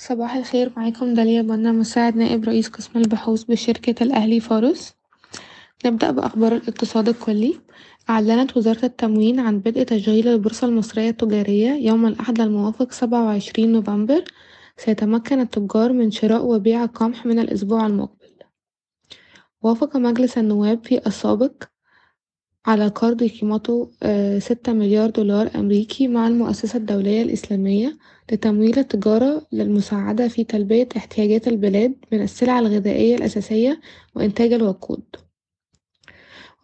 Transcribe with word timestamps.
صباح 0.00 0.34
الخير 0.34 0.72
معاكم 0.76 1.14
داليا 1.14 1.42
بنا 1.42 1.72
مساعد 1.72 2.16
نائب 2.16 2.44
رئيس 2.44 2.68
قسم 2.68 2.98
البحوث 2.98 3.42
بشركة 3.42 4.02
الأهلي 4.02 4.40
فارس 4.40 4.94
نبدأ 5.86 6.10
بأخبار 6.10 6.56
الاقتصاد 6.56 7.08
الكلي. 7.08 7.60
أعلنت 8.10 8.56
وزارة 8.56 8.84
التموين 8.84 9.40
عن 9.40 9.58
بدء 9.58 9.82
تشغيل 9.82 10.28
البورصة 10.28 10.66
المصرية 10.66 11.10
التجارية 11.10 11.70
يوم 11.70 12.06
الأحد 12.06 12.40
الموافق 12.40 12.92
سبعة 12.92 13.24
وعشرين 13.24 13.72
نوفمبر. 13.72 14.24
سيتمكن 14.76 15.40
التجار 15.40 15.92
من 15.92 16.10
شراء 16.10 16.46
وبيع 16.46 16.84
القمح 16.84 17.26
من 17.26 17.38
الأسبوع 17.38 17.86
المقبل. 17.86 18.32
وافق 19.62 19.96
مجلس 19.96 20.38
النواب 20.38 20.84
في 20.84 21.06
السابق 21.06 21.52
على 22.66 22.88
قرض 22.88 23.22
قيمته 23.24 23.90
ستة 24.38 24.72
مليار 24.72 25.10
دولار 25.10 25.50
أمريكي 25.54 26.08
مع 26.08 26.28
المؤسسة 26.28 26.76
الدولية 26.76 27.22
الإسلامية 27.22 27.98
لتمويل 28.32 28.78
التجارة 28.78 29.46
للمساعدة 29.52 30.28
في 30.28 30.44
تلبية 30.44 30.88
احتياجات 30.96 31.48
البلاد 31.48 31.94
من 32.12 32.22
السلع 32.22 32.58
الغذائية 32.58 33.16
الأساسية 33.16 33.80
وإنتاج 34.14 34.52
الوقود. 34.52 35.02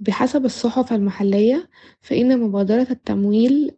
وبحسب 0.00 0.45
الصحف 0.45 0.92
المحلية 0.92 1.69
فإن 2.00 2.41
مبادرة 2.41 2.86
التمويل 2.91 3.70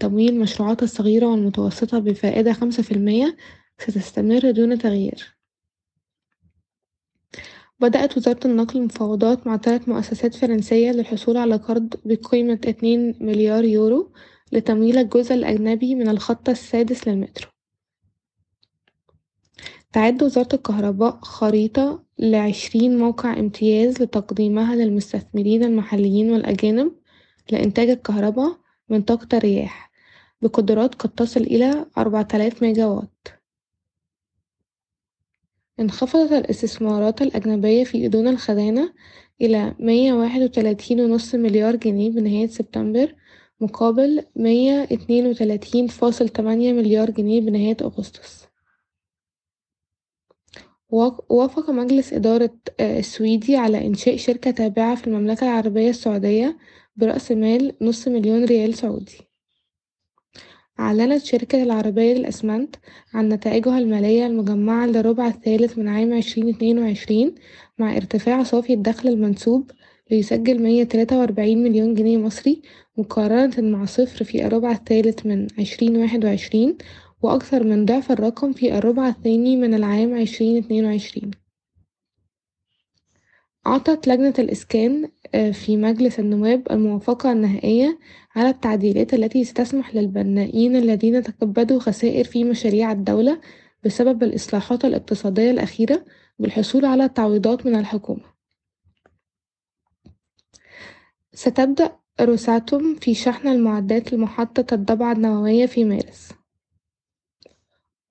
تمويل 0.00 0.28
المشروعات 0.32 0.82
الصغيرة 0.82 1.26
والمتوسطة 1.26 1.98
بفائدة 1.98 2.52
خمسة 2.52 2.82
في 2.82 2.92
المية 2.92 3.36
ستستمر 3.78 4.50
دون 4.50 4.78
تغيير. 4.78 5.36
بدأت 7.82 8.16
وزارة 8.16 8.40
النقل 8.44 8.82
مفاوضات 8.82 9.46
مع 9.46 9.56
تلت 9.56 9.88
مؤسسات 9.88 10.34
فرنسية 10.34 10.90
للحصول 10.90 11.36
على 11.36 11.56
قرض 11.56 11.94
بقيمة 12.04 12.60
اتنين 12.64 13.14
مليار 13.20 13.64
يورو 13.64 14.12
لتمويل 14.52 14.98
الجزء 14.98 15.34
الأجنبي 15.34 15.94
من 15.94 16.08
الخط 16.08 16.48
السادس 16.48 17.08
للمترو. 17.08 17.48
تعد 19.92 20.22
وزارة 20.22 20.48
الكهرباء 20.54 21.18
خريطة 21.22 22.02
لعشرين 22.18 22.98
موقع 22.98 23.38
امتياز 23.38 24.02
لتقديمها 24.02 24.76
للمستثمرين 24.76 25.64
المحليين 25.64 26.32
والأجانب 26.32 26.92
لإنتاج 27.50 27.90
الكهرباء 27.90 28.56
من 28.88 29.02
طاقة 29.02 29.38
الرياح 29.38 29.92
بقدرات 30.42 30.94
قد 30.94 31.10
تصل 31.10 31.40
إلى 31.40 31.86
أربعة 31.98 32.28
آلاف 32.34 32.62
ميجا 32.62 32.86
واط 32.86 33.41
انخفضت 35.82 36.32
الاستثمارات 36.32 37.22
الأجنبية 37.22 37.84
في 37.84 38.06
أذون 38.06 38.28
الخزانة 38.28 38.92
إلى 39.40 39.74
مية 39.78 40.12
واحد 40.12 40.42
وتلاتين 40.42 41.00
ونص 41.00 41.34
مليار 41.34 41.76
جنيه 41.76 42.10
بنهاية 42.10 42.46
سبتمبر 42.46 43.14
مقابل 43.60 44.24
مية 44.36 44.82
اتنين 44.82 45.26
وتلاتين 45.26 45.86
فاصل 45.86 46.28
تمانية 46.28 46.72
مليار 46.72 47.10
جنيه 47.10 47.40
بنهاية 47.40 47.76
أغسطس. 47.82 48.46
وافق 51.28 51.70
مجلس 51.70 52.12
إدارة 52.12 52.54
السويدي 52.80 53.56
على 53.56 53.86
إنشاء 53.86 54.16
شركة 54.16 54.50
تابعة 54.50 54.94
في 54.94 55.06
المملكة 55.06 55.44
العربية 55.44 55.90
السعودية 55.90 56.58
برأس 56.96 57.32
مال 57.32 57.74
نص 57.80 58.08
مليون 58.08 58.44
ريال 58.44 58.74
سعودي. 58.74 59.31
أعلنت 60.80 61.24
شركة 61.24 61.62
العربية 61.62 62.14
للأسمنت 62.14 62.76
عن 63.14 63.28
نتائجها 63.28 63.78
المالية 63.78 64.26
المجمعة 64.26 64.86
للربع 64.86 65.26
الثالث 65.26 65.78
من 65.78 65.88
عام 65.88 66.14
عشرين 66.14 66.48
اتنين 66.48 66.78
وعشرين 66.78 67.34
مع 67.78 67.96
ارتفاع 67.96 68.42
صافي 68.42 68.72
الدخل 68.72 69.08
المنسوب 69.08 69.70
ليسجل 70.10 70.62
مية 70.62 70.84
تلاتة 70.84 71.18
وأربعين 71.18 71.62
مليون 71.62 71.94
جنيه 71.94 72.18
مصري 72.18 72.62
مقارنة 72.98 73.54
مع 73.58 73.84
صفر 73.84 74.24
في 74.24 74.46
الربع 74.46 74.72
الثالث 74.72 75.26
من 75.26 75.46
عشرين 75.58 75.96
واحد 75.96 76.24
وعشرين 76.24 76.76
وأكثر 77.22 77.64
من 77.64 77.84
ضعف 77.84 78.12
الرقم 78.12 78.52
في 78.52 78.78
الربع 78.78 79.08
الثاني 79.08 79.56
من 79.56 79.74
العام 79.74 80.14
عشرين 80.20 80.56
اتنين 80.56 80.84
وعشرين. 80.84 81.41
أعطت 83.66 84.08
لجنة 84.08 84.34
الإسكان 84.38 85.10
في 85.52 85.76
مجلس 85.76 86.18
النواب 86.20 86.62
الموافقة 86.70 87.32
النهائية 87.32 87.98
على 88.36 88.48
التعديلات 88.48 89.14
التي 89.14 89.44
ستسمح 89.44 89.94
للبنائين 89.94 90.76
الذين 90.76 91.22
تكبدوا 91.22 91.80
خسائر 91.80 92.24
في 92.24 92.44
مشاريع 92.44 92.92
الدولة 92.92 93.40
بسبب 93.84 94.22
الإصلاحات 94.22 94.84
الاقتصادية 94.84 95.50
الأخيرة 95.50 96.04
بالحصول 96.38 96.84
على 96.84 97.08
تعويضات 97.08 97.66
من 97.66 97.74
الحكومة. 97.74 98.32
ستبدأ 101.32 101.96
روساتوم 102.20 102.94
في 102.94 103.14
شحن 103.14 103.48
المعدات 103.48 104.12
لمحطة 104.12 104.74
الضبعة 104.74 105.12
النووية 105.12 105.66
في 105.66 105.84
مارس. 105.84 106.32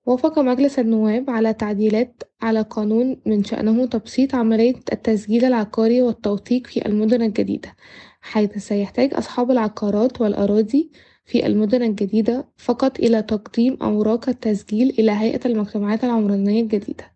وافق 0.06 0.38
مجلس 0.38 0.78
النواب 0.78 1.30
على 1.30 1.52
تعديلات 1.52 2.22
على 2.42 2.62
قانون 2.62 3.16
من 3.26 3.44
شأنه 3.44 3.86
تبسيط 3.86 4.34
عملية 4.34 4.74
التسجيل 4.92 5.44
العقاري 5.44 6.02
والتوثيق 6.02 6.66
في 6.66 6.86
المدن 6.86 7.22
الجديدة 7.22 7.76
حيث 8.20 8.58
سيحتاج 8.58 9.14
أصحاب 9.14 9.50
العقارات 9.50 10.20
والأراضي 10.20 10.90
في 11.24 11.46
المدن 11.46 11.82
الجديدة 11.82 12.48
فقط 12.56 13.00
إلى 13.00 13.22
تقديم 13.22 13.78
أوراق 13.82 14.28
التسجيل 14.28 14.90
إلى 14.98 15.12
هيئة 15.12 15.40
المجتمعات 15.46 16.04
العمرانية 16.04 16.62
الجديدة. 16.62 17.12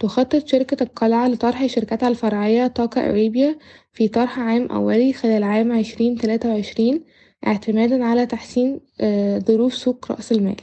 تخطط 0.00 0.46
شركة 0.46 0.82
القلعة 0.82 1.28
لطرح 1.28 1.66
شركتها 1.66 2.08
الفرعية 2.08 2.66
طاقة 2.66 3.10
أريبيا 3.10 3.58
في 3.92 4.08
طرح 4.08 4.38
عام 4.38 4.66
أولي 4.66 5.12
خلال 5.12 5.42
عام 5.42 5.72
عشرين 5.72 6.16
تلاتة 6.16 6.48
وعشرين 6.48 7.04
اعتمادا 7.46 8.04
على 8.04 8.26
تحسين 8.26 8.80
ظروف 9.38 9.74
سوق 9.74 10.12
رأس 10.12 10.32
المال. 10.32 10.56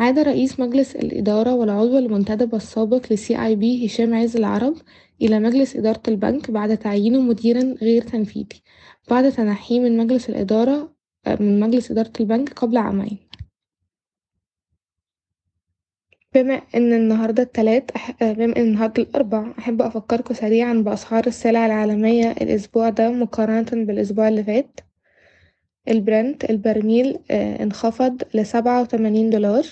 عاد 0.00 0.18
رئيس 0.18 0.60
مجلس 0.60 0.96
الإدارة 0.96 1.54
والعضو 1.54 1.98
المنتدب 1.98 2.54
السابق 2.54 3.12
لسي 3.12 3.44
آي 3.46 3.56
بي 3.56 3.86
هشام 3.86 4.14
عز 4.14 4.36
العرب 4.36 4.74
إلى 5.22 5.38
مجلس 5.40 5.76
إدارة 5.76 6.02
البنك 6.08 6.50
بعد 6.50 6.76
تعيينه 6.78 7.20
مديرا 7.20 7.60
غير 7.82 8.02
تنفيذي 8.02 8.62
بعد 9.10 9.32
تنحيه 9.32 9.80
من 9.80 9.96
مجلس 9.96 10.30
الإدارة 10.30 10.94
من 11.40 11.60
مجلس 11.60 11.90
إدارة 11.90 12.12
البنك 12.20 12.52
قبل 12.52 12.76
عامين. 12.76 13.18
بما 16.34 16.54
إن 16.54 16.92
النهاردة 16.92 17.42
التلات 17.42 17.90
بما 18.22 18.56
إن 18.56 18.62
النهاردة 18.62 19.02
الأربع 19.02 19.54
أحب 19.58 19.82
أفكركوا 19.82 20.34
سريعا 20.34 20.74
بأسعار 20.74 21.26
السلع 21.26 21.66
العالمية 21.66 22.30
الأسبوع 22.30 22.88
ده 22.88 23.10
مقارنة 23.10 23.84
بالأسبوع 23.86 24.28
اللي 24.28 24.44
فات. 24.44 24.80
البرنت 25.88 26.50
البرميل 26.50 27.18
انخفض 27.30 28.22
لسبعة 28.34 28.82
وتمانين 28.82 29.30
دولار. 29.30 29.66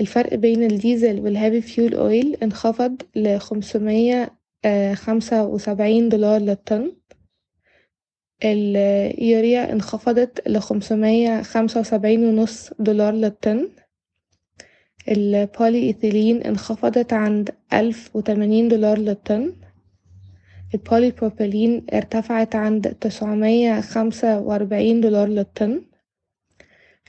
الفرق 0.00 0.34
بين 0.34 0.62
الديزل 0.62 1.20
وال 1.20 1.31
heavy 1.31 1.60
fuel 1.60 1.94
oil 1.94 2.36
انخفض 2.42 3.02
لخمسمية 3.16 4.32
خمسة 4.94 5.44
وسبعين 5.44 6.08
دولار 6.08 6.40
للطن. 6.40 6.92
اليوريا 8.44 9.72
انخفضت 9.72 10.48
لخمسمية 10.48 11.42
خمسة 11.42 11.80
وسبعين 11.80 12.24
ونص 12.24 12.70
دولار 12.78 13.14
للطن. 13.14 13.68
البولي 15.08 15.78
إيثيلين 15.82 16.42
انخفضت 16.42 17.12
عند 17.12 17.50
ألف 17.72 18.16
وتمانين 18.16 18.68
دولار 18.68 18.98
للطن. 18.98 19.52
البولي 20.74 21.10
بروبيلين 21.10 21.86
ارتفعت 21.94 22.56
عند 22.56 22.88
تسعمية 23.00 23.80
خمسة 23.80 24.40
وأربعين 24.40 25.00
دولار 25.00 25.28
للطن. 25.28 25.82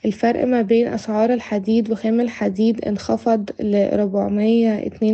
الفرق 0.04 0.44
ما 0.44 0.62
بين 0.62 0.86
أسعار 0.88 1.32
الحديد 1.32 1.90
وخام 1.90 2.20
الحديد 2.20 2.84
انخفض 2.84 3.50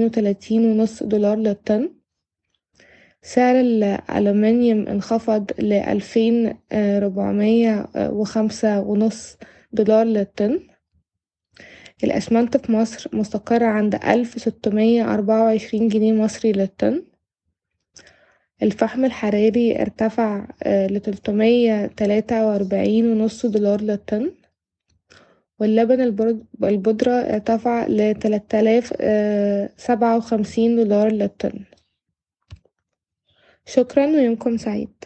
وتلاتين 0.04 0.64
ونص 0.64 1.02
دولار 1.02 1.38
للطن. 1.38 1.90
سعر 3.22 3.60
الألومنيوم 3.60 4.86
انخفض 4.86 5.50
وخمسة 7.96 8.80
ونص 8.80 9.36
دولار 9.72 10.06
للطن. 10.06 10.60
الأسمنت 12.04 12.56
في 12.56 12.72
مصر 12.72 13.16
مستقر 13.16 13.64
عند 13.64 13.94
ألف 13.94 14.38
أربعة 15.14 15.44
وعشرين 15.44 15.88
جنيه 15.88 16.12
مصري 16.12 16.52
للطن. 16.52 17.02
الفحم 18.62 19.04
الحراري 19.04 19.82
ارتفع 19.82 20.46
لتلتمية 20.66 21.86
تلاتة 21.86 22.46
وأربعين 22.46 23.12
ونص 23.12 23.46
دولار 23.46 23.80
للطن. 23.80 24.30
واللبن 25.64 26.00
البودرة 26.64 27.12
ارتفع 27.12 27.86
آلاف 28.54 28.92
سبعة 29.76 30.16
وخمسين 30.16 30.76
دولار 30.76 31.12
للطن. 31.12 31.64
شكرا 33.66 34.06
ويومكم 34.06 34.56
سعيد. 34.56 35.04